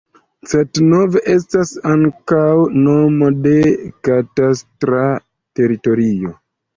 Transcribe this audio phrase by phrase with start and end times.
[0.51, 2.45] Cetnov estas ankaŭ
[2.85, 3.53] nomo de
[4.09, 5.03] katastra
[5.61, 6.33] teritorio.